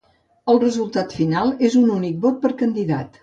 El 0.53 0.61
resultat 0.63 1.13
final 1.17 1.53
és 1.71 1.77
un 1.83 1.93
únic 1.99 2.19
vot 2.25 2.43
per 2.47 2.53
candidat. 2.65 3.15